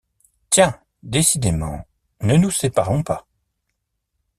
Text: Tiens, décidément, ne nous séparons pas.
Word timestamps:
Tiens, 0.49 0.73
décidément, 1.03 1.85
ne 2.21 2.35
nous 2.35 2.49
séparons 2.49 3.03
pas. 3.03 3.27